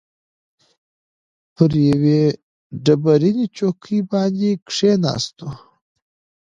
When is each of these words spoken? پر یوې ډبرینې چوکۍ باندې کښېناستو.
پر 1.55 1.71
یوې 1.89 2.21
ډبرینې 2.85 3.45
چوکۍ 3.57 3.99
باندې 4.11 4.49
کښېناستو. 4.67 5.49